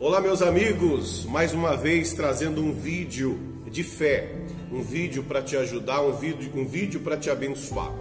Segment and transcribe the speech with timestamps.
[0.00, 3.36] Olá, meus amigos, mais uma vez trazendo um vídeo
[3.68, 4.30] de fé,
[4.70, 7.92] um vídeo para te ajudar, um vídeo, um vídeo para te abençoar.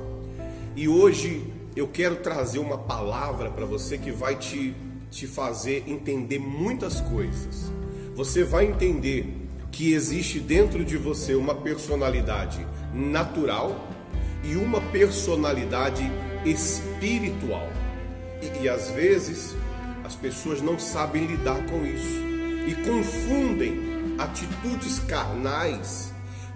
[0.75, 1.43] E hoje
[1.75, 4.75] eu quero trazer uma palavra para você que vai te,
[5.09, 7.71] te fazer entender muitas coisas.
[8.13, 9.33] Você vai entender
[9.71, 13.87] que existe dentro de você uma personalidade natural
[14.43, 16.03] e uma personalidade
[16.45, 17.67] espiritual.
[18.39, 19.55] E, e às vezes
[20.07, 22.21] as pessoas não sabem lidar com isso
[22.65, 26.13] e confundem atitudes carnais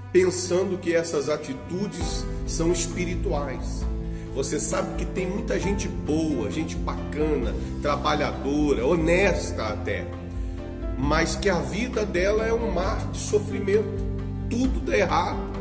[0.09, 3.85] pensando que essas atitudes são espirituais.
[4.33, 10.07] Você sabe que tem muita gente boa, gente bacana, trabalhadora, honesta até,
[10.97, 14.01] mas que a vida dela é um mar de sofrimento.
[14.49, 15.51] Tudo dá errado.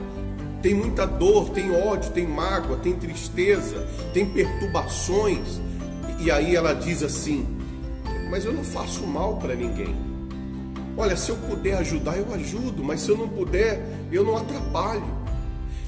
[0.62, 5.60] Tem muita dor, tem ódio, tem mágoa, tem tristeza, tem perturbações.
[6.20, 7.59] E aí ela diz assim:
[8.30, 9.94] Mas eu não faço mal para ninguém.
[10.96, 15.18] Olha, se eu puder ajudar, eu ajudo, mas se eu não puder, eu não atrapalho.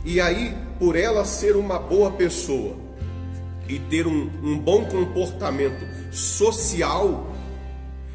[0.05, 2.75] E aí, por ela ser uma boa pessoa
[3.69, 7.33] e ter um, um bom comportamento social,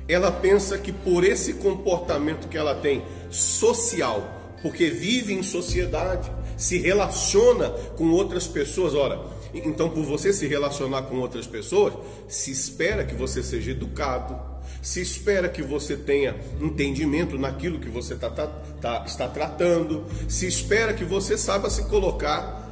[0.07, 6.79] ela pensa que por esse comportamento que ela tem social, porque vive em sociedade, se
[6.79, 9.19] relaciona com outras pessoas, ora,
[9.53, 11.93] então, por você se relacionar com outras pessoas,
[12.27, 14.37] se espera que você seja educado,
[14.81, 18.47] se espera que você tenha entendimento naquilo que você tá, tá,
[18.81, 22.65] tá, está tratando, se espera que você saiba se colocar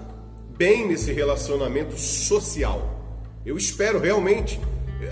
[0.57, 2.91] bem nesse relacionamento social.
[3.45, 4.59] Eu espero realmente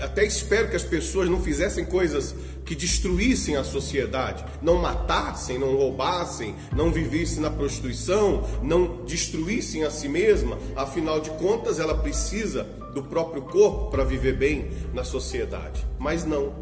[0.00, 5.76] até espero que as pessoas não fizessem coisas que destruíssem a sociedade, não matassem, não
[5.76, 10.58] roubassem, não vivessem na prostituição, não destruíssem a si mesma.
[10.74, 15.84] Afinal de contas, ela precisa do próprio corpo para viver bem na sociedade.
[15.98, 16.54] Mas não.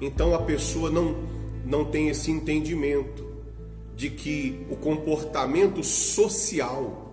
[0.00, 3.26] Então a pessoa não não tem esse entendimento
[3.94, 7.08] de que o comportamento social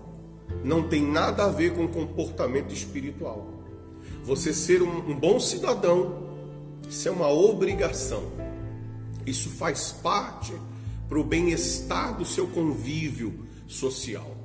[0.63, 3.47] não tem nada a ver com o comportamento espiritual.
[4.23, 6.34] Você ser um, um bom cidadão,
[6.89, 8.23] isso é uma obrigação.
[9.25, 10.53] Isso faz parte
[11.09, 14.35] para o bem-estar do seu convívio social.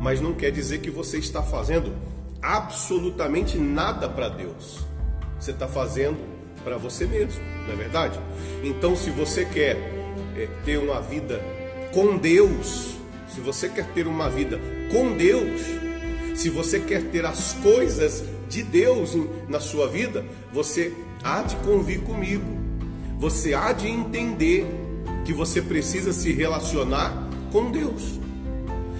[0.00, 1.92] Mas não quer dizer que você está fazendo
[2.40, 4.84] absolutamente nada para Deus.
[5.38, 6.18] Você está fazendo
[6.62, 8.18] para você mesmo, não é verdade?
[8.62, 9.76] Então, se você quer
[10.36, 11.40] é, ter uma vida
[11.92, 12.96] com Deus,
[13.28, 14.58] se você quer ter uma vida
[14.90, 15.60] com Deus,
[16.34, 19.16] se você quer ter as coisas de Deus
[19.48, 22.44] na sua vida, você há de convir comigo.
[23.18, 24.66] Você há de entender
[25.24, 28.20] que você precisa se relacionar com Deus.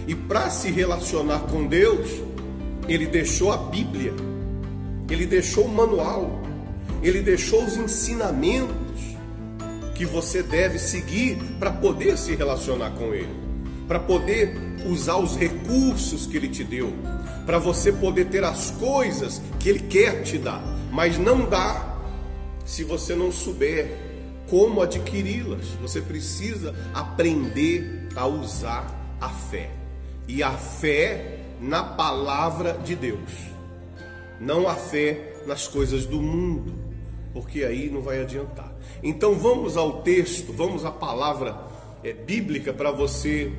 [0.09, 2.09] E para se relacionar com Deus,
[2.89, 4.15] ele deixou a Bíblia,
[5.11, 6.43] ele deixou o manual,
[7.03, 8.75] ele deixou os ensinamentos
[9.95, 13.35] que você deve seguir para poder se relacionar com ele,
[13.87, 16.93] para poder usar os recursos que ele te deu,
[17.47, 21.94] para você poder ter as coisas que Ele quer te dar, mas não dá
[22.65, 24.15] se você não souber
[24.49, 25.67] como adquiri-las.
[25.81, 29.71] Você precisa aprender a usar a fé
[30.29, 33.31] e a fé na palavra de Deus,
[34.41, 36.75] não a fé nas coisas do mundo,
[37.33, 38.73] porque aí não vai adiantar.
[39.03, 41.57] Então vamos ao texto, vamos à palavra
[42.03, 43.53] é, bíblica para você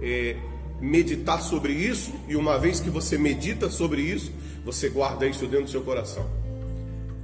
[0.00, 0.36] é,
[0.80, 4.32] meditar sobre isso, e uma vez que você medita sobre isso,
[4.64, 6.41] você guarda isso dentro do seu coração.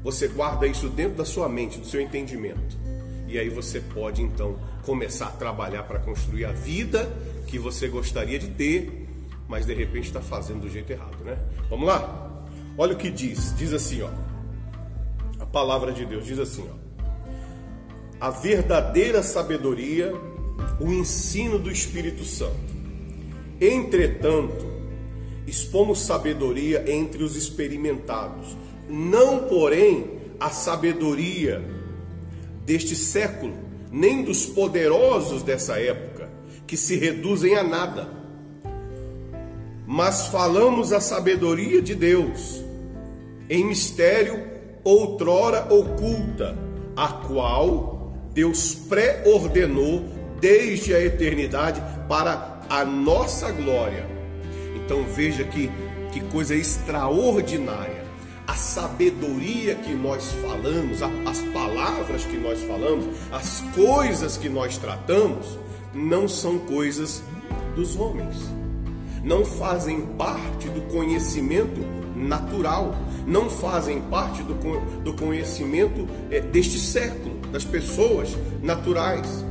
[0.02, 2.76] Você guarda isso dentro da sua mente, do seu entendimento.
[3.26, 7.10] E aí você pode então começar a trabalhar para construir a vida
[7.46, 9.06] que você gostaria de ter,
[9.46, 11.38] mas de repente está fazendo do jeito errado, né?
[11.68, 12.44] Vamos lá?
[12.76, 13.54] Olha o que diz.
[13.56, 14.10] Diz assim, ó.
[15.38, 16.78] A palavra de Deus diz assim, ó.
[18.20, 20.12] A verdadeira sabedoria,
[20.80, 22.78] o ensino do Espírito Santo
[23.60, 24.66] Entretanto,
[25.44, 28.56] expomos sabedoria entre os experimentados,
[28.88, 31.62] não, porém, a sabedoria
[32.64, 33.54] deste século,
[33.90, 36.28] nem dos poderosos dessa época,
[36.66, 38.08] que se reduzem a nada.
[39.86, 42.62] Mas falamos a sabedoria de Deus,
[43.48, 44.46] em mistério
[44.84, 46.56] outrora oculta,
[46.96, 50.04] a qual Deus pré-ordenou
[50.40, 54.06] desde a eternidade para a nossa glória.
[54.76, 55.70] Então veja que,
[56.12, 57.97] que coisa extraordinária.
[58.48, 65.58] A sabedoria que nós falamos, as palavras que nós falamos, as coisas que nós tratamos,
[65.92, 67.22] não são coisas
[67.76, 68.36] dos homens.
[69.22, 71.78] Não fazem parte do conhecimento
[72.16, 72.96] natural,
[73.26, 74.54] não fazem parte do,
[75.02, 79.44] do conhecimento é, deste século, das pessoas naturais,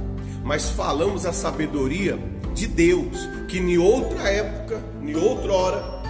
[0.44, 2.17] mas falamos a sabedoria
[2.55, 6.01] de Deus, que em outra época, em outra hora,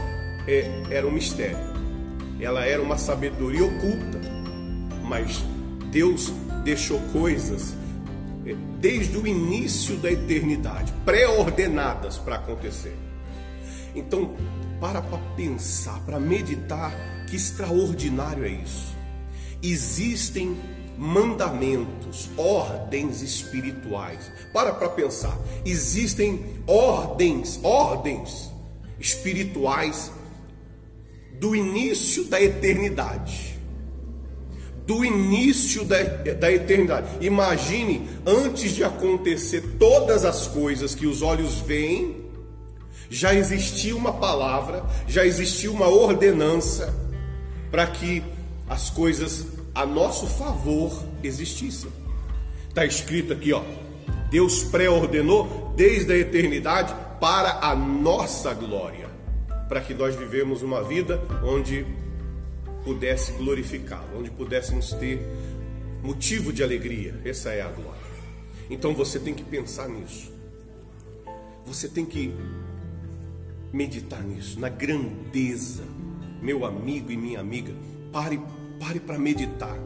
[0.48, 1.67] é, era um mistério.
[2.40, 4.22] Ela era uma sabedoria oculta,
[5.04, 5.44] mas
[5.92, 6.32] Deus
[6.64, 7.74] deixou coisas
[8.46, 12.96] é, desde o início da eternidade, pré-ordenadas para acontecer.
[13.96, 14.36] Então,
[14.80, 16.94] para para pensar, para meditar,
[17.28, 18.96] que extraordinário é isso.
[19.62, 20.56] Existem
[20.98, 24.32] mandamentos, ordens espirituais.
[24.54, 25.38] Para para pensar.
[25.66, 28.52] Existem ordens, ordens
[29.00, 30.12] espirituais
[31.40, 33.58] do início da eternidade.
[34.86, 37.08] Do início da, da eternidade.
[37.26, 42.26] Imagine antes de acontecer todas as coisas que os olhos veem,
[43.10, 46.94] já existia uma palavra, já existia uma ordenança
[47.72, 48.24] para que
[48.70, 51.90] as coisas a nosso favor existissem.
[52.70, 53.62] Está escrito aqui, ó.
[54.30, 59.07] Deus pré-ordenou desde a eternidade para a nossa glória,
[59.68, 61.86] para que nós vivemos uma vida onde
[62.84, 65.20] pudesse glorificá-lo, onde pudéssemos ter
[66.02, 67.20] motivo de alegria.
[67.26, 68.08] Essa é a glória.
[68.70, 70.32] Então você tem que pensar nisso.
[71.66, 72.34] Você tem que
[73.74, 75.84] meditar nisso, na grandeza,
[76.42, 77.74] meu amigo e minha amiga.
[78.12, 78.40] Pare
[78.80, 79.78] Pare para meditar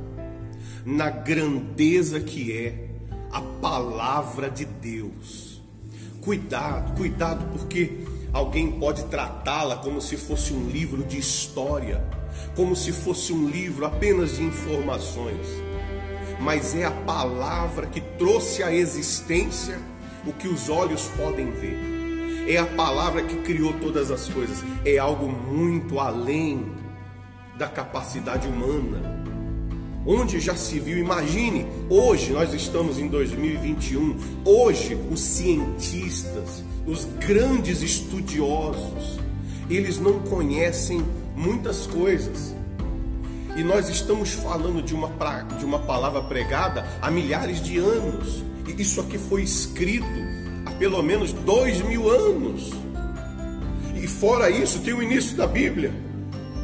[0.86, 2.90] na grandeza que é
[3.32, 5.62] a palavra de Deus.
[6.20, 8.00] Cuidado, cuidado, porque
[8.34, 12.04] alguém pode tratá-la como se fosse um livro de história,
[12.56, 15.48] como se fosse um livro apenas de informações.
[16.40, 19.80] Mas é a palavra que trouxe à existência
[20.26, 21.78] o que os olhos podem ver.
[22.48, 24.64] É a palavra que criou todas as coisas.
[24.84, 26.74] É algo muito além
[27.58, 29.21] da capacidade humana.
[30.06, 37.84] Onde já se viu, imagine, hoje nós estamos em 2021, hoje os cientistas, os grandes
[37.84, 39.20] estudiosos,
[39.70, 41.06] eles não conhecem
[41.36, 42.56] muitas coisas.
[43.56, 45.12] E nós estamos falando de uma,
[45.60, 48.44] de uma palavra pregada há milhares de anos.
[48.68, 50.06] E isso aqui foi escrito
[50.66, 52.72] há pelo menos dois mil anos.
[53.96, 55.94] E fora isso, tem o início da Bíblia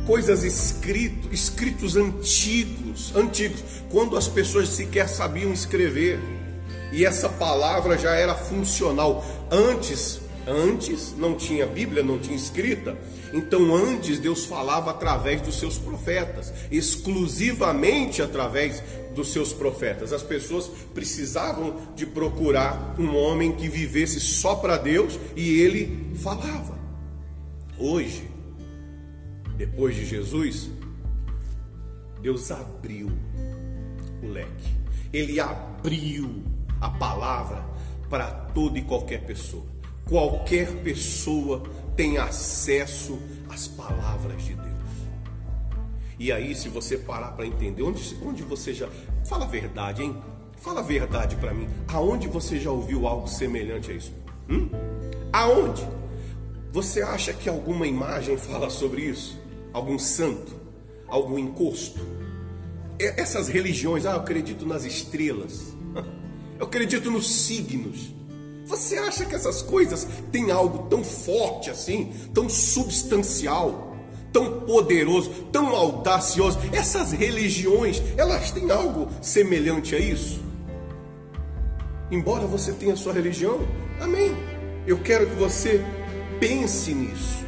[0.07, 6.19] coisas escritos, escritos antigos, antigos, quando as pessoas sequer sabiam escrever.
[6.91, 9.25] E essa palavra já era funcional.
[9.51, 12.97] Antes, antes não tinha Bíblia, não tinha escrita.
[13.33, 18.81] Então antes Deus falava através dos seus profetas, exclusivamente através
[19.13, 20.13] dos seus profetas.
[20.13, 26.77] As pessoas precisavam de procurar um homem que vivesse só para Deus e ele falava.
[27.77, 28.37] Hoje
[29.57, 30.69] depois de Jesus,
[32.27, 33.09] Deus abriu
[34.21, 34.75] o leque.
[35.13, 36.43] Ele abriu
[36.81, 37.65] a palavra
[38.09, 39.63] para toda e qualquer pessoa.
[40.09, 41.63] Qualquer pessoa
[41.95, 44.67] tem acesso às palavras de Deus.
[46.19, 48.89] E aí, se você parar para entender, onde, onde você já.
[49.25, 50.21] Fala a verdade, hein?
[50.57, 51.69] Fala a verdade para mim.
[51.87, 54.11] Aonde você já ouviu algo semelhante a isso?
[54.49, 54.69] Hum?
[55.31, 55.87] Aonde?
[56.73, 59.39] Você acha que alguma imagem fala sobre isso?
[59.73, 60.53] algum santo,
[61.07, 61.99] algum encosto.
[62.99, 65.73] Essas religiões, ah, eu acredito nas estrelas,
[66.59, 68.15] eu acredito nos signos.
[68.65, 73.95] Você acha que essas coisas têm algo tão forte assim, tão substancial,
[74.33, 76.59] tão poderoso, tão audacioso?
[76.73, 80.41] Essas religiões, elas têm algo semelhante a isso?
[82.11, 83.59] Embora você tenha sua religião,
[84.01, 84.35] amém.
[84.85, 85.83] Eu quero que você
[86.39, 87.45] pense nisso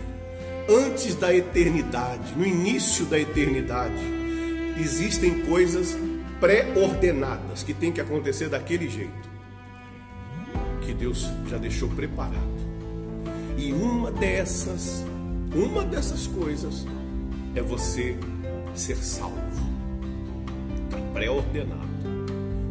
[0.70, 4.19] antes da eternidade, no início da eternidade,
[4.82, 5.98] existem coisas
[6.40, 9.30] pré-ordenadas que tem que acontecer daquele jeito,
[10.82, 12.60] que Deus já deixou preparado.
[13.58, 15.04] E uma dessas,
[15.54, 16.86] uma dessas coisas
[17.56, 18.18] é você
[18.74, 19.36] ser salvo.
[20.86, 21.90] Está pré-ordenado.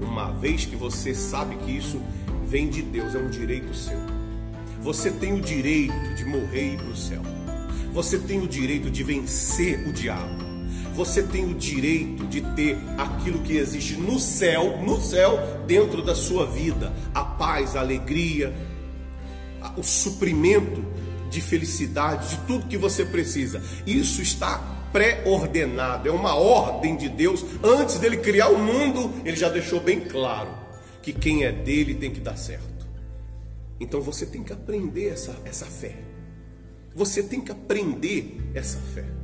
[0.01, 2.01] Uma vez que você sabe que isso
[2.47, 3.99] vem de Deus, é um direito seu.
[4.81, 7.23] Você tem o direito de morrer e ir para o céu.
[7.93, 10.48] Você tem o direito de vencer o diabo.
[10.99, 16.13] Você tem o direito de ter aquilo que existe no céu, no céu, dentro da
[16.13, 18.53] sua vida: a paz, a alegria,
[19.77, 20.85] o suprimento
[21.31, 23.63] de felicidade, de tudo que você precisa.
[23.87, 24.59] Isso está
[24.93, 27.45] pré-ordenado, é uma ordem de Deus.
[27.63, 30.51] Antes dele criar o mundo, ele já deixou bem claro
[31.01, 32.89] que quem é dele tem que dar certo.
[33.79, 35.95] Então você tem que aprender essa, essa fé.
[36.93, 39.18] Você tem que aprender essa fé.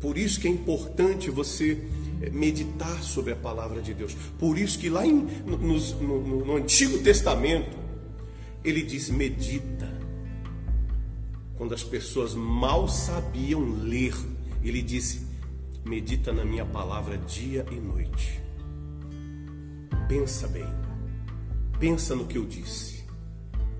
[0.00, 1.78] Por isso que é importante você
[2.22, 4.14] eh, meditar sobre a palavra de Deus.
[4.38, 7.76] Por isso que lá em, no, no, no Antigo Testamento
[8.64, 9.98] ele diz: medita.
[11.56, 14.14] Quando as pessoas mal sabiam ler,
[14.62, 15.26] ele disse:
[15.84, 18.40] medita na minha palavra dia e noite.
[20.08, 20.66] Pensa bem,
[21.78, 23.04] pensa no que eu disse,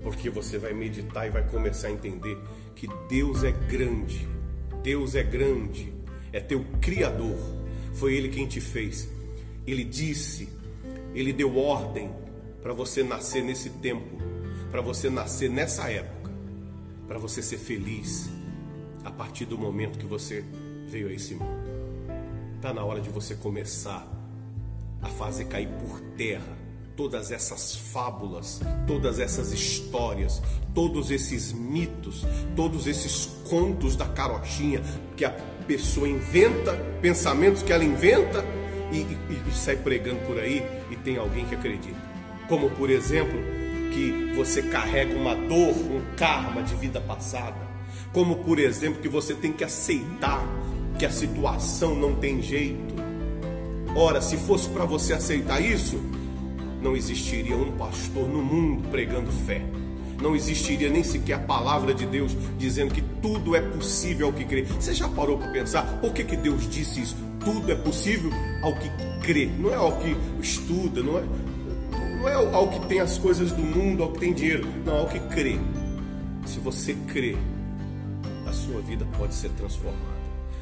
[0.03, 2.37] porque você vai meditar e vai começar a entender
[2.75, 4.27] que Deus é grande,
[4.83, 5.98] Deus é grande
[6.31, 7.37] é teu Criador,
[7.93, 9.07] foi Ele quem te fez.
[9.65, 10.49] Ele disse,
[11.13, 12.11] Ele deu ordem
[12.61, 14.17] para você nascer nesse tempo,
[14.71, 16.31] para você nascer nessa época,
[17.07, 18.29] para você ser feliz
[19.03, 20.43] a partir do momento que você
[20.87, 21.59] veio a esse mundo.
[22.55, 24.07] Está na hora de você começar
[25.01, 26.58] a fazer cair por terra
[26.99, 30.41] todas essas fábulas, todas essas histórias,
[30.75, 32.25] todos esses mitos,
[32.57, 34.81] todos esses contos da carochinha
[35.15, 35.29] que a
[35.65, 38.43] pessoa inventa, pensamentos que ela inventa
[38.91, 41.95] e, e, e sai pregando por aí e tem alguém que acredita.
[42.49, 43.39] Como por exemplo,
[43.93, 47.55] que você carrega uma dor, um karma de vida passada.
[48.11, 50.45] Como por exemplo, que você tem que aceitar
[50.97, 52.93] que a situação não tem jeito.
[53.95, 56.18] Ora, se fosse para você aceitar isso,
[56.81, 59.61] não existiria um pastor no mundo pregando fé.
[60.21, 64.43] Não existiria nem sequer a palavra de Deus dizendo que tudo é possível ao que
[64.43, 64.63] crê.
[64.63, 67.15] Você já parou para pensar por que, que Deus disse isso?
[67.43, 68.29] Tudo é possível
[68.61, 68.89] ao que
[69.21, 71.23] crê, não é ao que estuda, não é,
[72.17, 75.07] não é ao que tem as coisas do mundo, ao que tem dinheiro, não, ao
[75.07, 75.57] que crê.
[76.45, 77.37] Se você crê,
[78.45, 80.19] a sua vida pode ser transformada.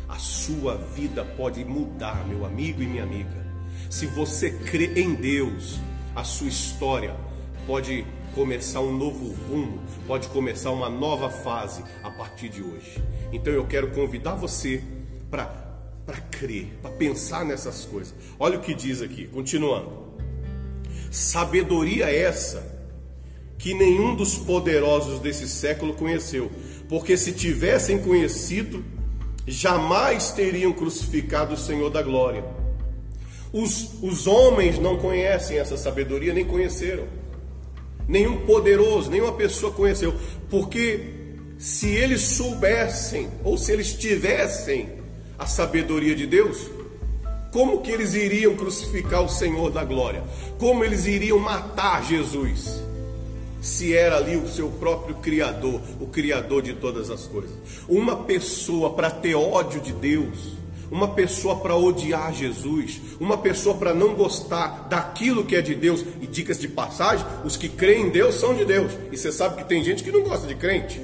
[0.07, 3.47] A sua vida pode mudar, meu amigo e minha amiga.
[3.89, 5.79] Se você crê em Deus,
[6.17, 7.15] a sua história
[7.67, 12.99] pode começar um novo rumo, pode começar uma nova fase a partir de hoje.
[13.31, 14.83] Então eu quero convidar você
[15.29, 15.65] para
[16.07, 18.15] para crer, para pensar nessas coisas.
[18.39, 20.07] Olha o que diz aqui, continuando.
[21.11, 22.65] Sabedoria essa
[23.59, 26.49] que nenhum dos poderosos desse século conheceu,
[26.87, 28.83] porque se tivessem conhecido,
[29.45, 32.43] jamais teriam crucificado o Senhor da glória.
[33.51, 37.05] Os, os homens não conhecem essa sabedoria, nem conheceram.
[38.07, 40.13] Nenhum poderoso, nenhuma pessoa conheceu.
[40.49, 41.17] Porque
[41.57, 44.89] se eles soubessem, ou se eles tivessem
[45.37, 46.69] a sabedoria de Deus,
[47.51, 50.23] como que eles iriam crucificar o Senhor da glória?
[50.59, 52.83] Como eles iriam matar Jesus?
[53.61, 57.51] Se era ali o seu próprio Criador, o Criador de todas as coisas.
[57.87, 60.53] Uma pessoa para ter ódio de Deus,
[60.91, 66.03] uma pessoa para odiar Jesus, uma pessoa para não gostar daquilo que é de Deus.
[66.21, 68.91] E dicas de passagem: os que creem em Deus são de Deus.
[69.11, 71.01] E você sabe que tem gente que não gosta de crente,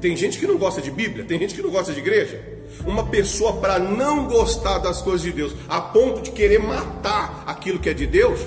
[0.00, 2.56] tem gente que não gosta de Bíblia, tem gente que não gosta de igreja.
[2.86, 7.78] Uma pessoa para não gostar das coisas de Deus, a ponto de querer matar aquilo
[7.78, 8.40] que é de Deus,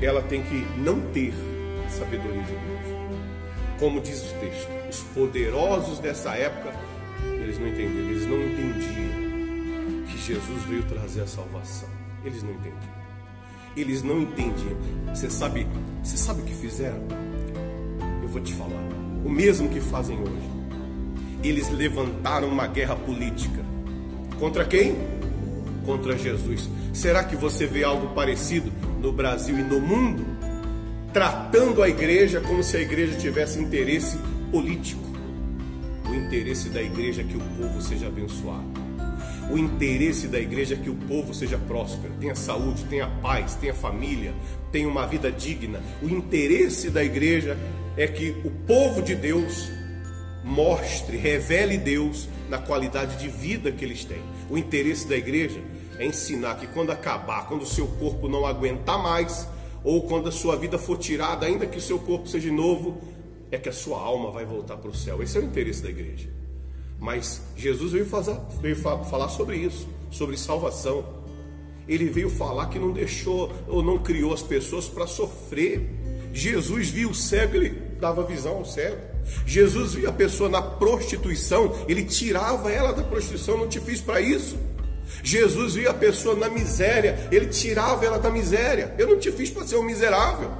[0.00, 1.32] ela tem que não ter
[1.84, 2.80] a sabedoria de Deus.
[3.78, 6.72] Como diz o texto, os poderosos dessa época,
[7.42, 9.09] eles não entenderam, eles não entendiam
[10.30, 11.88] Jesus veio trazer a salvação.
[12.24, 13.00] Eles não entendiam.
[13.76, 14.76] Eles não entendiam.
[15.12, 15.66] Você sabe,
[16.04, 17.00] você sabe o que fizeram?
[18.22, 18.80] Eu vou te falar.
[19.24, 20.50] O mesmo que fazem hoje.
[21.42, 23.60] Eles levantaram uma guerra política.
[24.38, 24.96] Contra quem?
[25.84, 26.70] Contra Jesus.
[26.92, 28.70] Será que você vê algo parecido
[29.02, 30.24] no Brasil e no mundo?
[31.12, 34.16] Tratando a igreja como se a igreja tivesse interesse
[34.52, 35.02] político.
[36.08, 38.79] O interesse da igreja é que o povo seja abençoado.
[39.50, 43.74] O interesse da igreja é que o povo seja próspero, tenha saúde, tenha paz, tenha
[43.74, 44.32] família,
[44.70, 45.82] tenha uma vida digna.
[46.00, 47.58] O interesse da igreja
[47.96, 49.68] é que o povo de Deus
[50.44, 54.22] mostre, revele Deus na qualidade de vida que eles têm.
[54.48, 55.60] O interesse da igreja
[55.98, 59.48] é ensinar que quando acabar, quando o seu corpo não aguentar mais,
[59.82, 63.00] ou quando a sua vida for tirada, ainda que o seu corpo seja novo,
[63.50, 65.20] é que a sua alma vai voltar para o céu.
[65.20, 66.39] Esse é o interesse da igreja.
[67.00, 71.04] Mas Jesus veio, fazer, veio falar sobre isso, sobre salvação.
[71.88, 75.90] Ele veio falar que não deixou ou não criou as pessoas para sofrer.
[76.32, 78.98] Jesus viu o cego, ele dava visão ao cego.
[79.46, 84.20] Jesus via a pessoa na prostituição, ele tirava ela da prostituição, não te fiz para
[84.20, 84.58] isso.
[85.22, 88.94] Jesus via a pessoa na miséria, ele tirava ela da miséria.
[88.98, 90.50] Eu não te fiz para ser um miserável.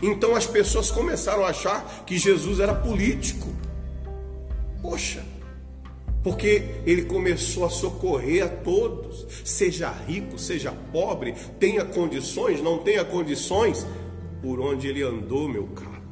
[0.00, 3.48] Então as pessoas começaram a achar que Jesus era político.
[4.80, 5.22] Poxa,
[6.22, 13.04] porque ele começou a socorrer a todos, seja rico, seja pobre, tenha condições, não tenha
[13.04, 13.86] condições,
[14.42, 16.02] por onde ele andou, meu caro,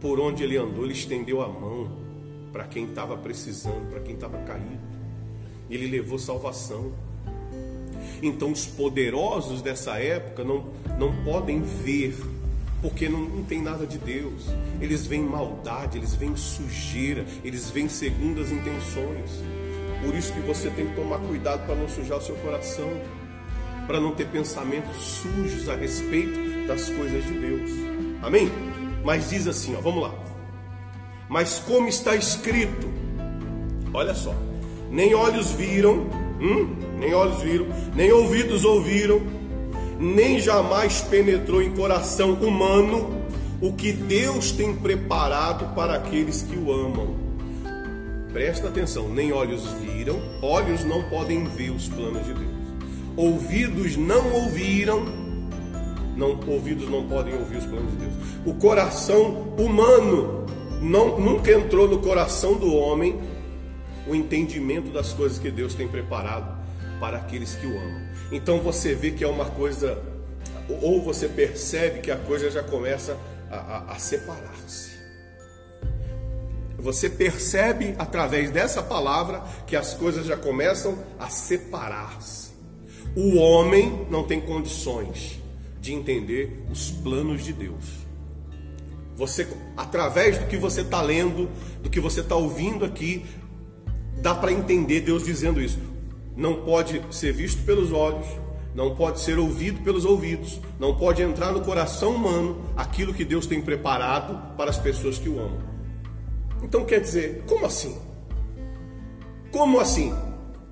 [0.00, 1.90] por onde ele andou, ele estendeu a mão
[2.52, 4.90] para quem estava precisando, para quem estava caído.
[5.68, 6.92] ele levou salvação.
[8.22, 10.66] Então os poderosos dessa época não,
[10.98, 12.14] não podem ver,
[12.80, 14.46] porque não, não tem nada de Deus.
[14.80, 19.42] Eles veem maldade, eles veem sujeira, eles veem segundas intenções.
[20.04, 22.90] Por isso que você tem que tomar cuidado para não sujar o seu coração,
[23.86, 27.70] para não ter pensamentos sujos a respeito das coisas de Deus.
[28.22, 28.50] Amém?
[29.04, 30.14] Mas diz assim, ó, vamos lá.
[31.28, 32.88] Mas como está escrito,
[33.92, 34.34] olha só,
[34.90, 36.06] nem olhos viram,
[36.40, 39.20] hum, nem olhos viram, nem ouvidos ouviram,
[40.00, 43.20] nem jamais penetrou em coração humano
[43.60, 47.14] o que Deus tem preparado para aqueles que o amam.
[48.32, 52.50] Presta atenção, nem olhos viram, olhos não podem ver os planos de Deus.
[53.14, 55.04] Ouvidos não ouviram,
[56.16, 58.14] não, ouvidos não podem ouvir os planos de Deus.
[58.46, 60.46] O coração humano
[60.80, 63.20] não, nunca entrou no coração do homem
[64.08, 66.58] o entendimento das coisas que Deus tem preparado
[66.98, 68.09] para aqueles que o amam.
[68.30, 70.00] Então você vê que é uma coisa,
[70.82, 73.16] ou você percebe que a coisa já começa
[73.50, 74.90] a, a, a separar-se.
[76.78, 82.50] Você percebe através dessa palavra que as coisas já começam a separar-se.
[83.14, 85.40] O homem não tem condições
[85.80, 87.84] de entender os planos de Deus.
[89.16, 89.46] Você,
[89.76, 91.50] através do que você está lendo,
[91.82, 93.26] do que você está ouvindo aqui,
[94.22, 95.78] dá para entender Deus dizendo isso.
[96.40, 98.26] Não pode ser visto pelos olhos,
[98.74, 103.46] não pode ser ouvido pelos ouvidos, não pode entrar no coração humano aquilo que Deus
[103.46, 105.60] tem preparado para as pessoas que o amam.
[106.62, 107.94] Então quer dizer, como assim?
[109.52, 110.14] Como assim?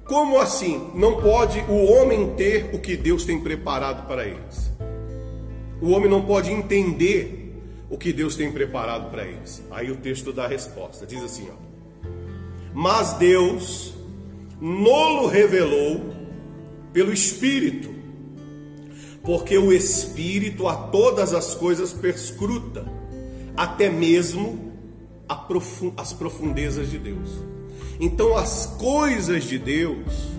[0.07, 4.73] Como assim não pode o homem ter o que Deus tem preparado para eles?
[5.83, 7.55] O homem não pode entender
[7.91, 9.63] o que Deus tem preparado para eles.
[9.71, 11.05] Aí o texto dá a resposta.
[11.07, 11.69] Diz assim, ó:
[12.73, 13.98] mas Deus
[14.61, 16.13] nolo revelou
[16.93, 17.95] pelo Espírito,
[19.23, 22.85] porque o Espírito a todas as coisas perscruta,
[23.57, 24.73] até mesmo
[25.97, 27.31] as profundezas de Deus.
[28.01, 30.31] Então as coisas de Deus,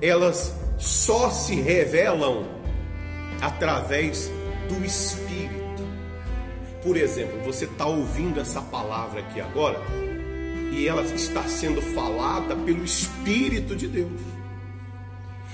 [0.00, 2.44] elas só se revelam
[3.40, 4.30] através
[4.68, 5.56] do Espírito.
[6.82, 9.80] Por exemplo, você está ouvindo essa palavra aqui agora,
[10.72, 14.20] e ela está sendo falada pelo Espírito de Deus.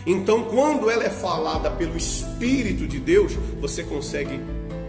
[0.04, 4.40] Então, quando ela é falada pelo Espírito de Deus, você consegue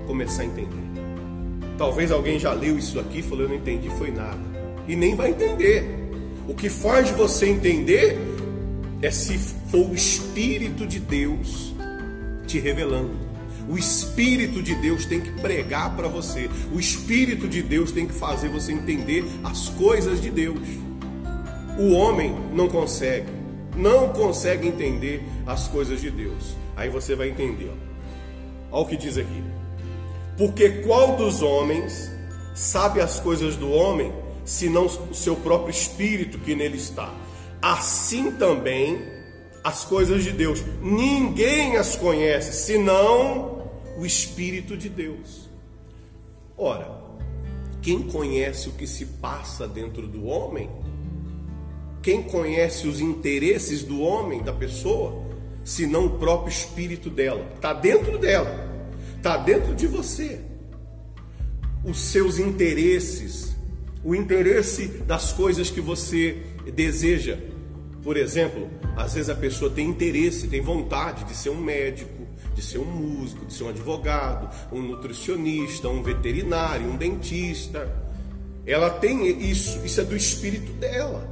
[0.08, 0.84] começar a entender.
[1.78, 4.42] Talvez alguém já leu isso aqui e falou: Eu não entendi, foi nada.
[4.88, 5.86] E nem vai entender.
[6.48, 8.18] O que faz você entender
[9.02, 11.74] é se for o Espírito de Deus
[12.48, 13.23] te revelando.
[13.70, 16.50] O Espírito de Deus tem que pregar para você.
[16.74, 20.60] O Espírito de Deus tem que fazer você entender as coisas de Deus.
[21.78, 23.32] O homem não consegue,
[23.76, 26.56] não consegue entender as coisas de Deus.
[26.76, 27.72] Aí você vai entender.
[28.72, 29.44] Olha o que diz aqui.
[30.38, 32.12] Porque qual dos homens
[32.56, 34.12] sabe as coisas do homem,
[34.44, 37.14] senão o seu próprio espírito que nele está?
[37.62, 39.13] Assim também
[39.64, 40.64] as coisas de Deus.
[40.82, 45.50] Ninguém as conhece, senão o Espírito de Deus.
[46.58, 47.02] Ora,
[47.82, 50.70] quem conhece o que se passa dentro do homem,
[52.02, 55.24] quem conhece os interesses do homem, da pessoa,
[55.64, 57.50] senão o próprio espírito dela?
[57.56, 58.70] Está dentro dela,
[59.16, 60.42] está dentro de você.
[61.84, 63.56] Os seus interesses,
[64.04, 66.42] o interesse das coisas que você
[66.74, 67.40] deseja,
[68.04, 72.62] por exemplo, às vezes a pessoa tem interesse, tem vontade de ser um médico, de
[72.62, 77.90] ser um músico, de ser um advogado, um nutricionista, um veterinário, um dentista.
[78.66, 81.32] Ela tem isso, isso é do espírito dela.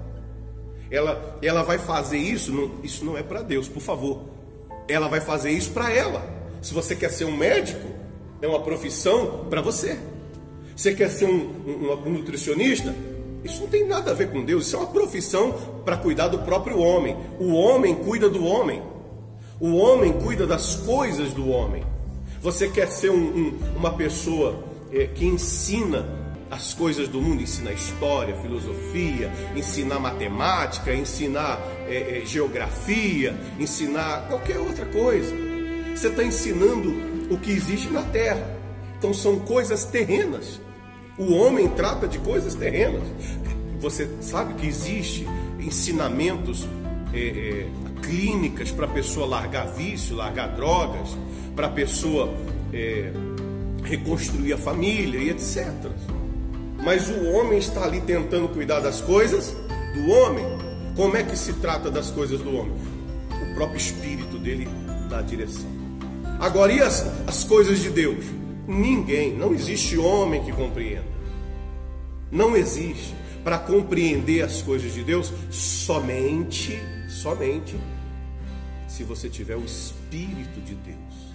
[0.89, 4.29] Ela, ela vai fazer isso, não, isso não é para Deus, por favor.
[4.87, 6.25] Ela vai fazer isso para ela.
[6.61, 7.87] Se você quer ser um médico,
[8.41, 9.97] é uma profissão para você.
[10.75, 12.93] Você quer ser um, um, um nutricionista?
[13.43, 16.39] Isso não tem nada a ver com Deus, isso é uma profissão para cuidar do
[16.39, 17.17] próprio homem.
[17.39, 18.81] O homem cuida do homem.
[19.59, 21.83] O homem cuida das coisas do homem.
[22.41, 26.05] Você quer ser um, um, uma pessoa é, que ensina
[26.49, 34.59] as coisas do mundo, ensinar história, filosofia, ensinar matemática, ensinar é, é, geografia, ensinar qualquer
[34.59, 35.33] outra coisa.
[35.95, 36.93] Você está ensinando
[37.33, 38.45] o que existe na terra.
[38.97, 40.59] Então são coisas terrenas.
[41.21, 43.03] O homem trata de coisas terrenas.
[43.79, 45.27] Você sabe que existe
[45.59, 46.67] ensinamentos,
[47.13, 47.67] é, é,
[48.01, 51.15] clínicas para a pessoa largar vício, largar drogas,
[51.55, 52.33] para a pessoa
[52.73, 53.11] é,
[53.83, 55.67] reconstruir a família e etc.
[56.83, 59.55] Mas o homem está ali tentando cuidar das coisas
[59.93, 60.43] do homem.
[60.95, 62.73] Como é que se trata das coisas do homem?
[63.29, 64.67] O próprio espírito dele
[65.07, 65.69] dá direção.
[66.39, 68.40] Agora, e as, as coisas de Deus?
[68.67, 71.05] Ninguém, não existe homem que compreenda.
[72.31, 73.15] Não existe.
[73.43, 77.75] Para compreender as coisas de Deus, somente, somente,
[78.87, 81.31] se você tiver o Espírito de Deus.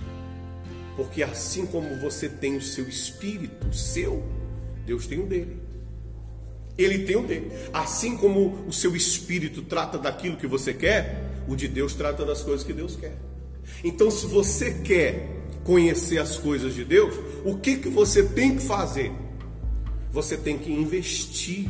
[0.96, 4.24] Porque assim como você tem o seu espírito, o seu,
[4.86, 5.58] Deus tem o dele.
[6.78, 7.50] Ele tem o dele.
[7.72, 12.42] Assim como o seu espírito trata daquilo que você quer, o de Deus trata das
[12.42, 13.16] coisas que Deus quer.
[13.84, 15.35] Então, se você quer
[15.66, 17.12] conhecer as coisas de Deus,
[17.44, 19.12] o que, que você tem que fazer?
[20.12, 21.68] Você tem que investir.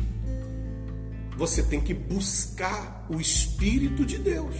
[1.35, 4.55] Você tem que buscar o Espírito de Deus.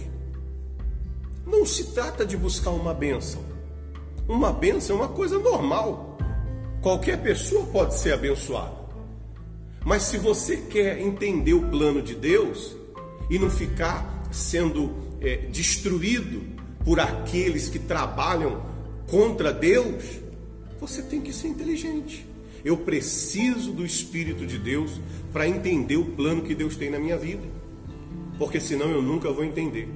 [1.46, 3.42] Não se trata de buscar uma bênção.
[4.28, 6.18] Uma bênção é uma coisa normal.
[6.82, 8.76] Qualquer pessoa pode ser abençoada.
[9.84, 12.76] Mas se você quer entender o plano de Deus
[13.30, 16.42] e não ficar sendo é, destruído
[16.84, 18.67] por aqueles que trabalham
[19.08, 20.20] contra Deus,
[20.80, 22.26] você tem que ser inteligente.
[22.64, 25.00] Eu preciso do Espírito de Deus
[25.32, 27.46] para entender o plano que Deus tem na minha vida,
[28.38, 29.88] porque senão eu nunca vou entender.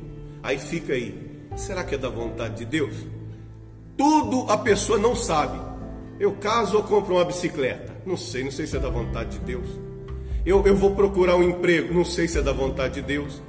[0.42, 1.14] Aí fica aí,
[1.56, 2.94] será que é da vontade de Deus?
[3.96, 5.60] Tudo a pessoa não sabe.
[6.18, 7.92] Eu caso ou compro uma bicicleta?
[8.06, 9.68] Não sei, não sei se é da vontade de Deus.
[10.44, 11.94] Eu, eu vou procurar um emprego?
[11.94, 13.40] Não sei se é da vontade de Deus.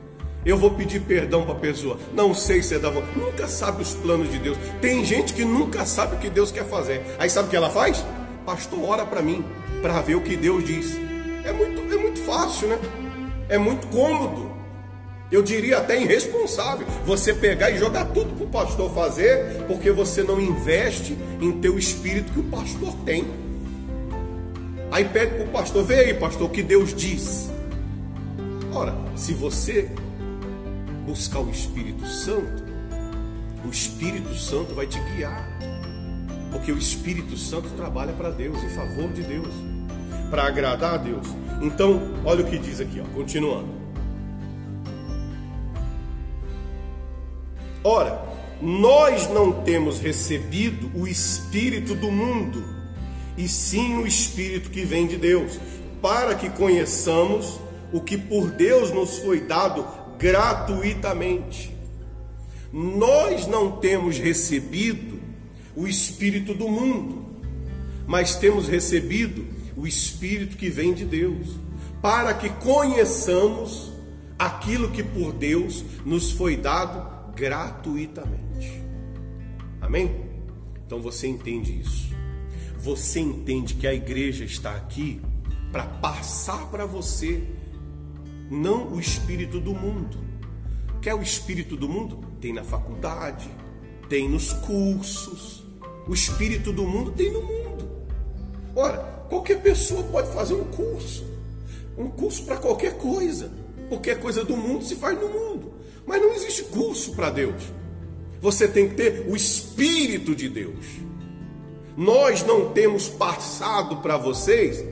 [0.45, 1.97] Eu vou pedir perdão para a pessoa.
[2.13, 3.17] Não sei se é da vontade.
[3.17, 4.57] Nunca sabe os planos de Deus.
[4.81, 7.01] Tem gente que nunca sabe o que Deus quer fazer.
[7.17, 8.03] Aí sabe o que ela faz?
[8.45, 9.43] Pastor, ora para mim,
[9.81, 10.97] para ver o que Deus diz.
[11.45, 12.77] É muito, é muito fácil, né?
[13.47, 14.51] É muito cômodo.
[15.31, 20.21] Eu diria até irresponsável você pegar e jogar tudo para o pastor fazer, porque você
[20.21, 23.25] não investe em teu espírito que o pastor tem.
[24.91, 27.49] Aí pede para o pastor, vê aí, pastor, o que Deus diz.
[28.71, 29.89] Ora, se você
[31.05, 32.63] buscar o Espírito Santo,
[33.65, 35.47] o Espírito Santo vai te guiar.
[36.51, 39.53] Porque o Espírito Santo trabalha para Deus, em favor de Deus,
[40.29, 41.27] para agradar a Deus.
[41.61, 43.67] Então, olha o que diz aqui, ó, continuando.
[47.83, 48.23] Ora,
[48.61, 52.63] nós não temos recebido o Espírito do mundo,
[53.37, 55.59] e sim o Espírito que vem de Deus,
[56.01, 57.59] para que conheçamos
[57.91, 59.85] o que por Deus nos foi dado
[60.23, 61.75] gratuitamente.
[62.71, 65.19] Nós não temos recebido
[65.75, 67.25] o Espírito do mundo,
[68.07, 71.59] mas temos recebido o Espírito que vem de Deus,
[72.01, 73.91] para que conheçamos
[74.39, 78.81] aquilo que por Deus nos foi dado gratuitamente.
[79.81, 80.23] Amém?
[80.85, 82.13] Então você entende isso.
[82.79, 85.21] Você entende que a igreja está aqui
[85.69, 87.43] para passar para você
[88.49, 90.17] não o espírito do mundo.
[91.01, 92.19] Quer o espírito do mundo?
[92.39, 93.49] Tem na faculdade,
[94.09, 95.63] tem nos cursos.
[96.07, 97.89] O espírito do mundo tem no mundo.
[98.75, 98.97] Ora,
[99.29, 101.25] qualquer pessoa pode fazer um curso.
[101.97, 103.51] Um curso para qualquer coisa.
[103.89, 105.73] Qualquer coisa do mundo se faz no mundo.
[106.05, 107.63] Mas não existe curso para Deus.
[108.41, 110.85] Você tem que ter o Espírito de Deus.
[111.95, 114.83] Nós não temos passado para vocês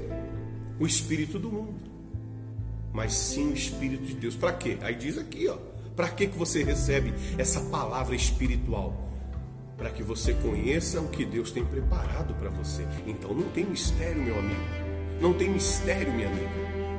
[0.80, 1.91] o Espírito do mundo,
[2.94, 4.36] mas sim o Espírito de Deus.
[4.36, 4.78] Para quê?
[4.82, 5.58] Aí diz aqui, ó.
[5.96, 9.10] Para que que você recebe essa palavra espiritual?
[9.78, 12.86] Para que você conheça o que Deus tem preparado para você.
[13.06, 14.62] Então não tem mistério, meu amigo.
[15.20, 16.50] Não tem mistério, minha amiga.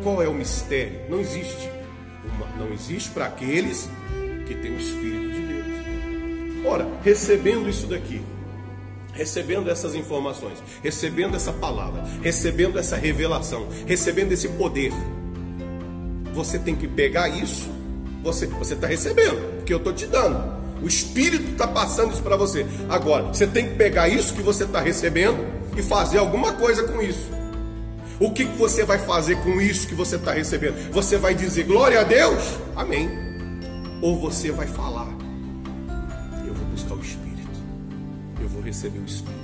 [0.02, 1.00] Qual é o mistério?
[1.08, 1.70] Não existe.
[2.24, 3.88] Uma, não existe para aqueles
[4.46, 6.66] que têm o Espírito de Deus.
[6.66, 8.22] Ora, recebendo isso daqui,
[9.12, 14.92] recebendo essas informações, recebendo essa palavra, recebendo essa revelação, recebendo esse poder,
[16.32, 17.68] você tem que pegar isso,
[18.22, 20.62] você está recebendo, porque eu estou te dando.
[20.82, 22.66] O Espírito está passando isso para você.
[22.88, 27.00] Agora, você tem que pegar isso que você está recebendo e fazer alguma coisa com
[27.00, 27.30] isso.
[28.18, 30.92] O que, que você vai fazer com isso que você está recebendo?
[30.92, 32.56] Você vai dizer glória a Deus?
[32.76, 33.10] Amém.
[34.00, 35.08] Ou você vai falar,
[36.46, 37.60] eu vou buscar o Espírito,
[38.40, 39.42] eu vou receber o Espírito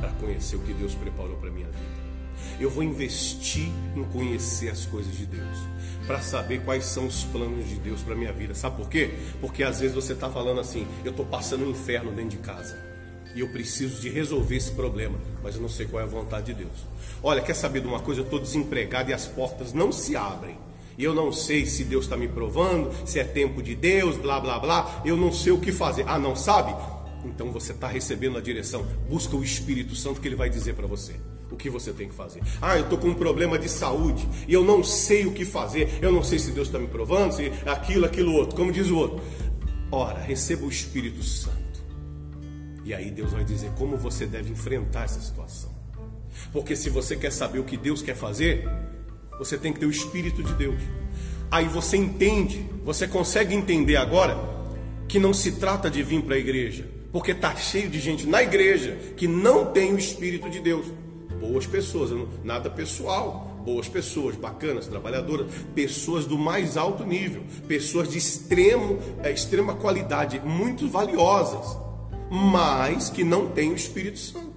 [0.00, 2.07] para conhecer o que Deus preparou para minha vida.
[2.60, 5.58] Eu vou investir em conhecer as coisas de Deus,
[6.06, 8.54] para saber quais são os planos de Deus para minha vida.
[8.54, 9.10] Sabe por quê?
[9.40, 12.88] Porque às vezes você está falando assim: eu estou passando um inferno dentro de casa
[13.34, 16.46] e eu preciso de resolver esse problema, mas eu não sei qual é a vontade
[16.46, 16.86] de Deus.
[17.22, 18.20] Olha, quer saber de uma coisa?
[18.20, 20.56] Eu estou desempregado e as portas não se abrem.
[20.96, 24.40] E eu não sei se Deus está me provando, se é tempo de Deus, blá
[24.40, 25.02] blá blá.
[25.04, 26.04] Eu não sei o que fazer.
[26.08, 26.74] Ah, não sabe?
[27.24, 28.84] Então você está recebendo a direção.
[29.08, 31.14] Busca o Espírito Santo que ele vai dizer para você.
[31.50, 32.42] O que você tem que fazer.
[32.60, 35.98] Ah, eu estou com um problema de saúde e eu não sei o que fazer.
[36.00, 38.56] Eu não sei se Deus está me provando, se aquilo, aquilo outro.
[38.56, 39.20] Como diz o outro.
[39.90, 41.58] Ora, receba o Espírito Santo.
[42.84, 45.70] E aí Deus vai dizer como você deve enfrentar essa situação.
[46.52, 48.68] Porque se você quer saber o que Deus quer fazer,
[49.38, 50.80] você tem que ter o Espírito de Deus.
[51.50, 54.36] Aí você entende, você consegue entender agora
[55.06, 58.42] que não se trata de vir para a igreja, porque está cheio de gente na
[58.42, 60.86] igreja que não tem o Espírito de Deus.
[61.40, 62.10] Boas pessoas,
[62.42, 69.30] nada pessoal, boas pessoas, bacanas, trabalhadoras, pessoas do mais alto nível, pessoas de extremo, é,
[69.30, 71.78] extrema qualidade, muito valiosas,
[72.30, 74.48] mas que não têm o Espírito Santo.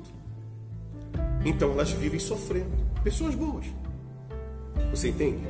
[1.46, 2.72] Então elas vivem sofrendo.
[3.04, 3.66] Pessoas boas.
[4.92, 5.48] Você entende?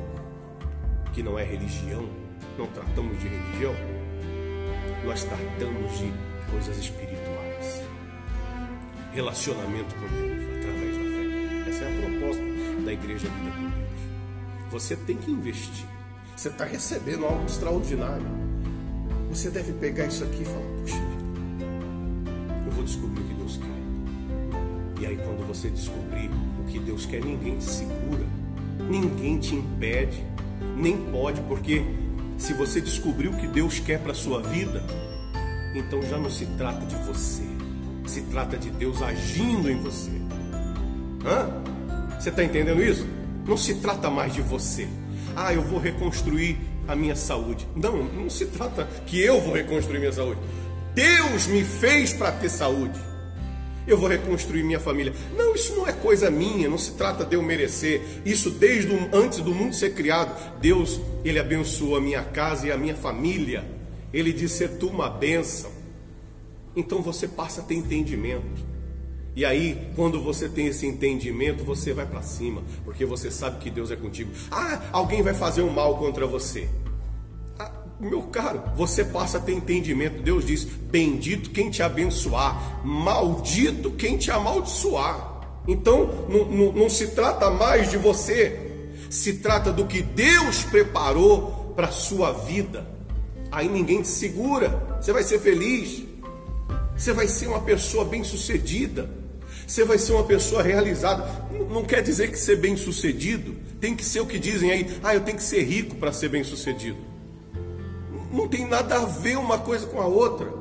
[1.13, 2.07] Que não é religião,
[2.57, 3.75] não tratamos de religião,
[5.05, 6.11] nós tratamos de
[6.49, 7.81] coisas espirituais.
[9.13, 10.80] Relacionamento com Deus através.
[11.71, 12.43] Essa é a proposta
[12.83, 14.71] da igreja Vida com Deus.
[14.71, 15.85] Você tem que investir.
[16.35, 18.25] Você está recebendo algo extraordinário.
[19.29, 21.01] Você deve pegar isso aqui e falar: Puxa,
[22.65, 25.01] eu vou descobrir o que Deus quer.
[25.01, 26.29] E aí, quando você descobrir
[26.59, 28.25] o que Deus quer, ninguém te segura,
[28.89, 30.25] ninguém te impede,
[30.75, 31.85] nem pode, porque
[32.37, 34.83] se você descobrir o que Deus quer para a sua vida,
[35.73, 37.43] então já não se trata de você,
[38.05, 40.11] se trata de Deus agindo em você.
[41.25, 41.60] Hã?
[42.21, 43.07] Você está entendendo isso?
[43.47, 44.87] Não se trata mais de você.
[45.35, 46.55] Ah, eu vou reconstruir
[46.87, 47.67] a minha saúde.
[47.75, 50.39] Não, não se trata que eu vou reconstruir minha saúde.
[50.93, 52.99] Deus me fez para ter saúde.
[53.87, 55.11] Eu vou reconstruir minha família.
[55.35, 57.99] Não, isso não é coisa minha, não se trata de eu merecer.
[58.23, 60.59] Isso desde antes do mundo ser criado.
[60.61, 63.65] Deus, ele abençoou a minha casa e a minha família.
[64.13, 65.71] Ele disse: "Ser tu uma bênção".
[66.75, 68.69] Então você passa a ter entendimento.
[69.33, 73.69] E aí, quando você tem esse entendimento, você vai para cima, porque você sabe que
[73.69, 74.31] Deus é contigo.
[74.51, 76.67] Ah, alguém vai fazer um mal contra você.
[77.57, 80.21] Ah, meu caro, você passa a ter entendimento.
[80.21, 85.31] Deus diz: Bendito quem te abençoar, maldito quem te amaldiçoar.
[85.65, 88.59] Então, não, não, não se trata mais de você,
[89.09, 92.85] se trata do que Deus preparou para sua vida.
[93.49, 96.03] Aí ninguém te segura, você vai ser feliz,
[96.97, 99.20] você vai ser uma pessoa bem-sucedida.
[99.71, 101.25] Você vai ser uma pessoa realizada.
[101.69, 105.15] Não quer dizer que ser bem sucedido tem que ser o que dizem aí, ah,
[105.15, 106.97] eu tenho que ser rico para ser bem sucedido.
[108.33, 110.53] Não tem nada a ver uma coisa com a outra.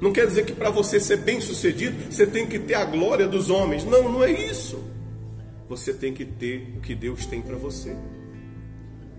[0.00, 3.26] Não quer dizer que para você ser bem sucedido, você tem que ter a glória
[3.26, 3.84] dos homens.
[3.84, 4.78] Não, não é isso.
[5.68, 7.96] Você tem que ter o que Deus tem para você.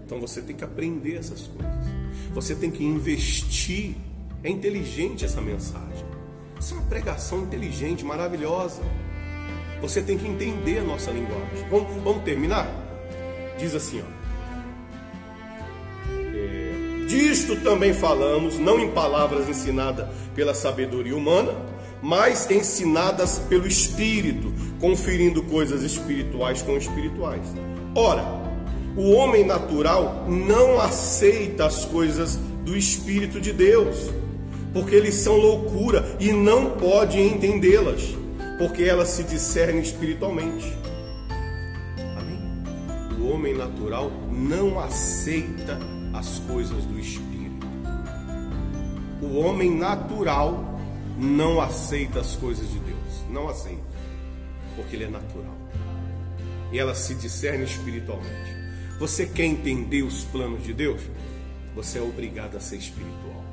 [0.05, 1.85] Então você tem que aprender essas coisas.
[2.33, 3.95] Você tem que investir.
[4.41, 6.05] É inteligente essa mensagem.
[6.57, 8.81] Isso é uma pregação inteligente, maravilhosa.
[9.81, 11.67] Você tem que entender a nossa linguagem.
[11.69, 12.69] Vamos, vamos terminar?
[13.57, 14.25] Diz assim, ó.
[16.11, 21.53] É, disto também falamos, não em palavras ensinadas pela sabedoria humana,
[22.01, 27.43] mas ensinadas pelo Espírito, conferindo coisas espirituais com espirituais.
[27.95, 28.23] Ora,
[28.95, 34.09] o homem natural não aceita as coisas do Espírito de Deus,
[34.73, 38.15] porque eles são loucura e não pode entendê-las
[38.57, 40.73] porque ela se discerne espiritualmente.
[42.17, 43.19] Amém?
[43.19, 45.77] O homem natural não aceita
[46.13, 47.67] as coisas do espírito.
[49.21, 50.79] O homem natural
[51.17, 52.95] não aceita as coisas de Deus.
[53.29, 53.81] Não aceita,
[54.75, 55.55] porque ele é natural.
[56.71, 58.55] E ela se discerne espiritualmente.
[58.99, 61.01] Você quer entender os planos de Deus?
[61.75, 63.43] Você é obrigado a ser espiritual.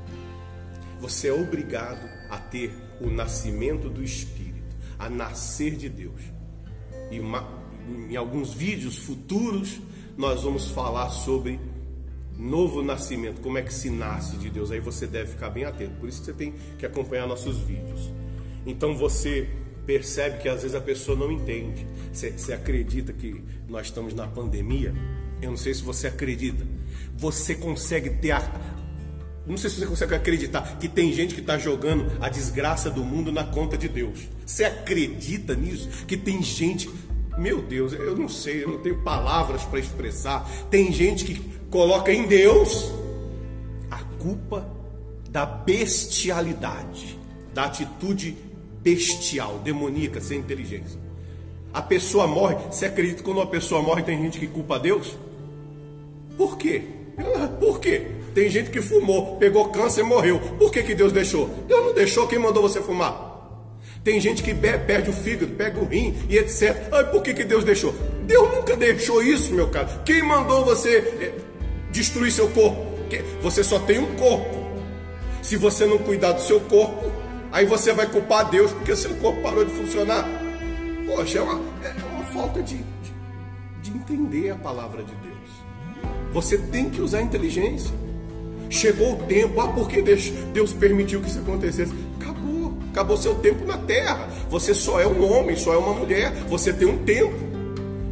[1.01, 4.42] Você é obrigado a ter o nascimento do Espírito
[5.03, 6.21] a nascer de Deus.
[7.11, 7.21] E
[8.11, 9.81] em alguns vídeos futuros
[10.17, 11.59] nós vamos falar sobre
[12.39, 14.71] novo nascimento, como é que se nasce de Deus.
[14.71, 15.95] Aí você deve ficar bem atento.
[15.99, 18.11] Por isso você tem que acompanhar nossos vídeos.
[18.65, 19.49] Então você
[19.85, 21.85] percebe que às vezes a pessoa não entende.
[22.13, 24.95] Você, você acredita que nós estamos na pandemia?
[25.41, 26.65] Eu não sei se você acredita.
[27.17, 28.39] Você consegue ter a,
[29.47, 33.03] não sei se você consegue acreditar que tem gente que está jogando a desgraça do
[33.03, 34.21] mundo na conta de Deus.
[34.47, 35.89] Você acredita nisso?
[36.07, 36.89] Que tem gente,
[37.37, 40.49] meu Deus, eu não sei, eu não tenho palavras para expressar.
[40.71, 42.93] Tem gente que coloca em Deus
[43.91, 44.67] a culpa
[45.29, 47.19] da bestialidade,
[47.53, 48.37] da atitude
[48.81, 51.01] bestial, demoníaca, sem inteligência.
[51.75, 52.57] A pessoa morre.
[52.71, 55.17] Você acredita que quando uma pessoa morre tem gente que culpa Deus?
[56.37, 56.85] Por quê?
[57.59, 58.22] Por quê?
[58.35, 60.41] Tem gente que fumou, pegou câncer e morreu.
[60.59, 61.49] Por que, que Deus deixou?
[61.69, 63.31] Deus não deixou, quem mandou você fumar?
[64.03, 66.89] Tem gente que perde o fígado, pega o rim e etc.
[66.93, 67.95] Ai, por que, que Deus deixou?
[68.27, 69.89] Deus nunca deixou isso, meu caro.
[70.05, 71.35] Quem mandou você eh,
[71.93, 72.93] destruir seu corpo?
[73.43, 74.63] Você só tem um corpo.
[75.43, 77.13] Se você não cuidar do seu corpo,
[77.51, 80.27] aí você vai culpar Deus porque seu corpo parou de funcionar.
[81.07, 83.13] Poxa, é uma, é uma falta de, de,
[83.83, 85.33] de entender a palavra de Deus.
[86.33, 87.93] Você tem que usar inteligência.
[88.73, 91.93] Chegou o tempo, ah, porque Deus, permitiu que isso acontecesse.
[92.19, 94.27] Acabou, acabou seu tempo na terra.
[94.49, 96.33] Você só é um homem, só é uma mulher.
[96.49, 97.35] Você tem um tempo.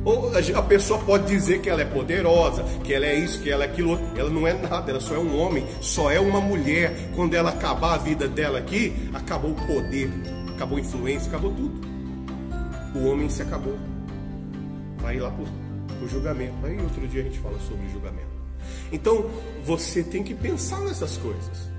[0.04, 3.64] Ou a pessoa pode dizer que ela é poderosa, que ela é isso, que ela
[3.64, 3.98] é aquilo.
[4.14, 7.10] Ela não é nada, ela só é um homem, só é uma mulher.
[7.16, 10.10] Quando ela acabar a vida dela aqui, acabou o poder,
[10.54, 11.80] acabou a influência, acabou tudo.
[12.94, 13.78] O homem se acabou.
[14.98, 16.54] Vai lá para o julgamento.
[16.64, 18.29] Aí outro dia a gente fala sobre julgamento.
[18.92, 19.30] Então
[19.64, 21.70] você tem que pensar nessas coisas.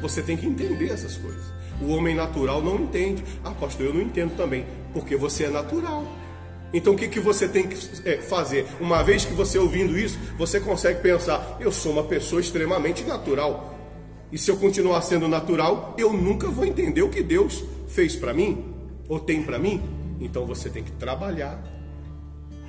[0.00, 1.44] Você tem que entender essas coisas.
[1.80, 3.24] O homem natural não entende.
[3.44, 6.04] Ah, pastor, eu não entendo também, porque você é natural.
[6.72, 7.76] Então o que, que você tem que
[8.08, 8.66] é, fazer?
[8.80, 13.78] Uma vez que você ouvindo isso, você consegue pensar: eu sou uma pessoa extremamente natural.
[14.30, 18.32] E se eu continuar sendo natural, eu nunca vou entender o que Deus fez para
[18.32, 18.64] mim
[19.08, 19.82] ou tem para mim.
[20.20, 21.62] Então você tem que trabalhar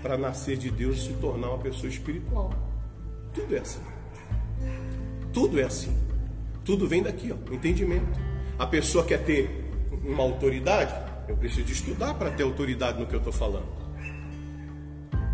[0.01, 2.72] para nascer de Deus e se tornar uma pessoa espiritual.
[3.33, 3.81] Tudo é assim.
[5.33, 5.97] Tudo é assim.
[6.63, 8.19] Tudo vem daqui, ó, entendimento.
[8.57, 9.69] A pessoa quer ter
[10.03, 10.93] uma autoridade,
[11.27, 13.67] eu preciso estudar para ter autoridade no que eu estou falando.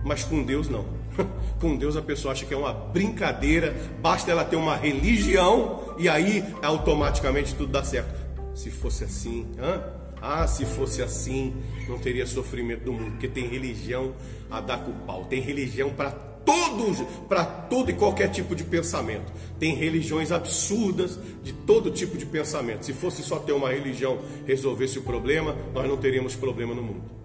[0.03, 0.85] Mas com Deus não.
[1.59, 6.07] Com Deus a pessoa acha que é uma brincadeira, basta ela ter uma religião e
[6.07, 8.17] aí automaticamente tudo dá certo.
[8.55, 9.83] Se fosse assim, hã?
[10.21, 11.53] Ah, se fosse assim,
[11.88, 14.13] não teria sofrimento do mundo, porque tem religião
[14.49, 16.12] a dar com o pau, tem religião para
[16.45, 19.32] todos, para todo e qualquer tipo de pensamento.
[19.60, 22.86] Tem religiões absurdas de todo tipo de pensamento.
[22.86, 27.19] Se fosse só ter uma religião resolvesse o problema, nós não teríamos problema no mundo.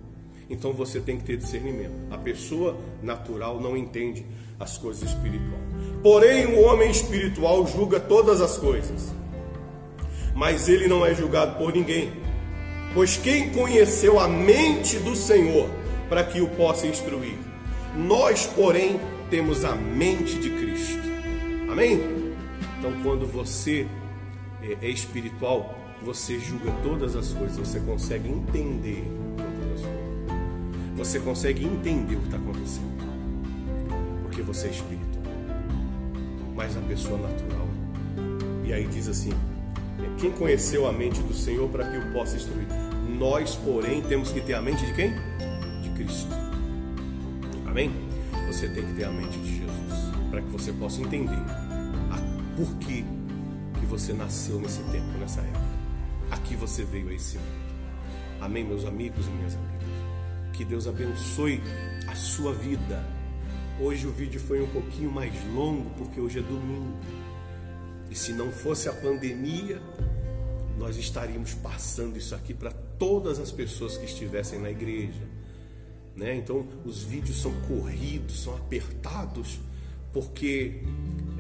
[0.49, 1.95] Então você tem que ter discernimento.
[2.11, 4.25] A pessoa natural não entende
[4.59, 5.63] as coisas espirituais.
[6.03, 9.13] Porém, o homem espiritual julga todas as coisas.
[10.35, 12.13] Mas ele não é julgado por ninguém.
[12.93, 15.69] Pois quem conheceu a mente do Senhor
[16.09, 17.44] para que o possa instruir?
[17.97, 18.99] Nós, porém,
[19.31, 21.03] temos a mente de Cristo.
[21.71, 22.01] Amém?
[22.79, 23.87] Então, quando você
[24.63, 29.05] é, é espiritual, você julga todas as coisas, você consegue entender
[29.37, 30.97] todas as coisas.
[30.97, 32.95] Você consegue entender o que está acontecendo.
[34.23, 35.25] Porque você é espiritual.
[36.55, 37.69] Mas a pessoa natural.
[38.65, 42.37] E aí diz assim: é, quem conheceu a mente do Senhor para que o possa
[42.37, 42.67] instruir?
[43.19, 45.13] Nós, porém, temos que ter a mente de quem?
[45.83, 46.44] De Cristo.
[47.75, 47.91] Amém?
[48.47, 51.43] você tem que ter a mente de Jesus, para que você possa entender
[52.09, 53.05] a por que,
[53.81, 55.65] que você nasceu nesse tempo, nessa época.
[56.31, 57.75] Aqui você veio a esse mundo.
[58.41, 59.89] Amém, meus amigos e minhas amigas.
[60.53, 61.61] Que Deus abençoe
[62.07, 63.05] a sua vida.
[63.81, 66.97] Hoje o vídeo foi um pouquinho mais longo, porque hoje é domingo.
[68.09, 69.83] E se não fosse a pandemia,
[70.79, 75.34] nós estaríamos passando isso aqui para todas as pessoas que estivessem na igreja
[76.17, 76.37] né?
[76.37, 79.59] Então os vídeos são corridos, são apertados,
[80.13, 80.83] porque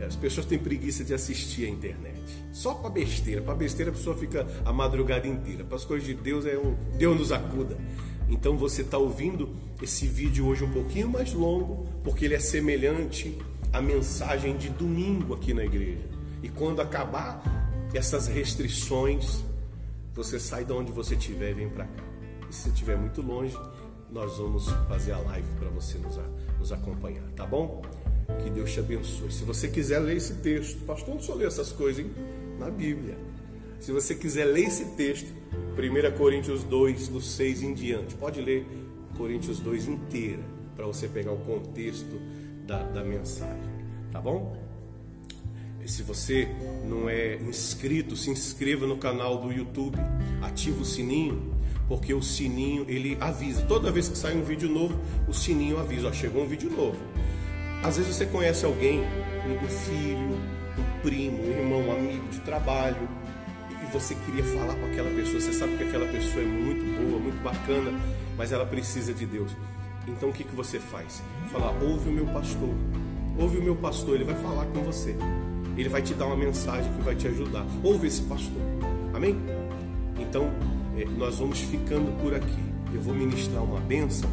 [0.05, 2.21] as pessoas têm preguiça de assistir a internet.
[2.53, 5.65] Só para besteira, para besteira a pessoa fica a madrugada inteira.
[5.65, 7.77] Para as coisas de Deus é um Deus nos acuda.
[8.29, 13.39] Então você está ouvindo esse vídeo hoje um pouquinho mais longo, porque ele é semelhante
[13.73, 16.09] à mensagem de domingo aqui na igreja.
[16.43, 17.43] E quando acabar
[17.95, 19.45] essas restrições,
[20.15, 22.03] você sai de onde você estiver e vem para cá.
[22.49, 23.57] E se você estiver muito longe,
[24.15, 26.19] nós vamos fazer a live para você nos,
[26.57, 27.83] nos acompanhar, tá bom?
[28.43, 29.31] Que Deus te abençoe.
[29.33, 32.13] Se você quiser ler esse texto, pastor, não só ler essas coisas, hein?
[32.59, 33.19] Na Bíblia.
[33.81, 35.31] Se você quiser ler esse texto,
[35.77, 38.65] 1 Coríntios 2, do 6 em diante, pode ler
[39.19, 40.45] Coríntios 2 inteira,
[40.77, 42.21] para você pegar o contexto
[42.65, 43.69] da, da mensagem,
[44.13, 44.57] tá bom?
[45.85, 46.49] E se você
[46.89, 49.99] não é inscrito, se inscreva no canal do YouTube,
[50.41, 51.54] ativa o sininho
[51.89, 53.63] porque o sininho ele avisa.
[53.63, 56.99] Toda vez que sai um vídeo novo, o sininho avisa, ó, chegou um vídeo novo.
[57.83, 60.39] Às vezes você conhece alguém, um filho,
[60.79, 63.09] um primo, um irmão, um amigo de trabalho,
[63.71, 67.21] e você queria falar com aquela pessoa, você sabe que aquela pessoa é muito boa,
[67.21, 67.93] muito bacana,
[68.37, 69.53] mas ela precisa de Deus.
[70.09, 71.23] Então o que, que você faz?
[71.53, 72.75] Falar, ouve o meu pastor,
[73.39, 75.15] ouve o meu pastor, ele vai falar com você.
[75.77, 77.67] Ele vai te dar uma mensagem que vai te ajudar.
[77.83, 78.63] Ouve esse pastor.
[79.13, 79.37] Amém?
[80.19, 80.51] Então,
[81.17, 82.63] nós vamos ficando por aqui.
[82.93, 84.31] Eu vou ministrar uma bênção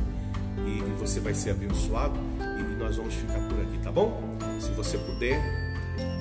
[0.66, 4.22] e você vai ser abençoado e nós vamos ficar por aqui, tá bom?
[4.60, 5.42] Se você puder,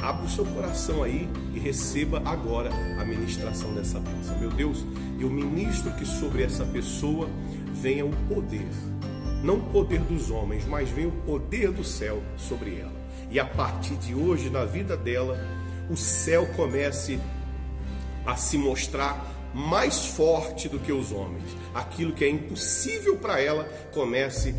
[0.01, 4.39] Abra o seu coração aí e receba agora a ministração dessa bênção.
[4.39, 4.85] Meu Deus,
[5.19, 7.29] eu ministro que sobre essa pessoa
[7.73, 8.69] venha o poder,
[9.45, 12.93] não o poder dos homens, mas venha o poder do céu sobre ela.
[13.31, 15.39] E a partir de hoje, na vida dela,
[15.91, 17.21] o céu comece
[18.25, 19.23] a se mostrar
[19.55, 21.45] mais forte do que os homens.
[21.75, 24.55] Aquilo que é impossível para ela comece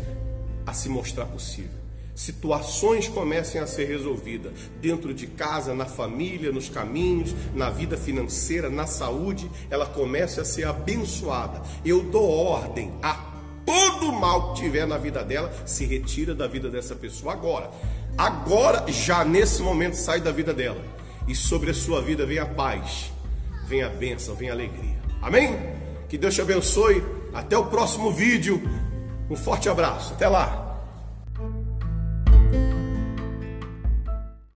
[0.66, 1.82] a se mostrar possível
[2.14, 8.68] situações comecem a ser resolvidas dentro de casa, na família, nos caminhos, na vida financeira,
[8.68, 11.62] na saúde, ela começa a ser abençoada.
[11.84, 13.32] Eu dou ordem a
[13.64, 17.70] todo mal que tiver na vida dela, se retira da vida dessa pessoa agora.
[18.16, 20.82] Agora, já nesse momento, sai da vida dela.
[21.26, 23.11] E sobre a sua vida vem a paz,
[23.72, 25.00] vem a bênção, vem a alegria.
[25.22, 25.58] Amém?
[26.06, 27.02] Que Deus te abençoe.
[27.32, 28.60] Até o próximo vídeo.
[29.30, 30.12] Um forte abraço.
[30.12, 30.71] Até lá.